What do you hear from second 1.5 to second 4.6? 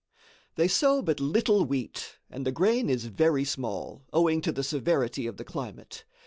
wheat and the grain is very small, owing to